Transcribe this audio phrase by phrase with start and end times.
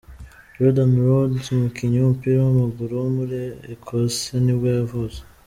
[0.55, 3.37] Jordan Rhodes, umukinnyi w’umupira w’amaguru wo muri
[3.73, 5.19] Ecosse nibwo yavutse.